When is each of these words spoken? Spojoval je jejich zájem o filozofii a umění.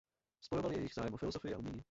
Spojoval 0.41 0.71
je 0.71 0.77
jejich 0.77 0.93
zájem 0.93 1.13
o 1.13 1.17
filozofii 1.17 1.53
a 1.53 1.57
umění. 1.57 1.79